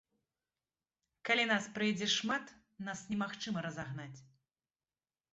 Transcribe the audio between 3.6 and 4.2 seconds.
разагнаць.